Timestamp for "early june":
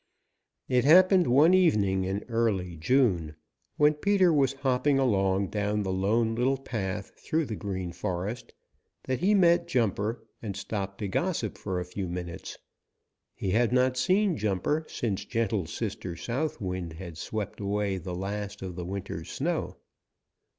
2.27-3.35